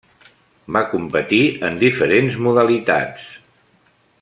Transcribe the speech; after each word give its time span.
Va 0.77 0.81
competir 0.93 1.41
en 1.69 1.77
diferents 1.83 2.39
modalitats. 2.47 3.29